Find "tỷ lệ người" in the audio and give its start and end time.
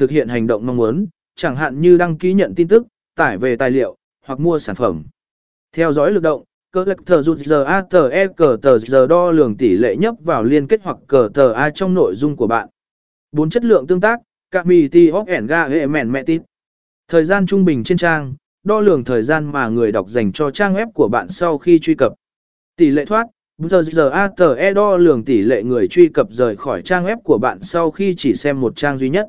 25.24-25.88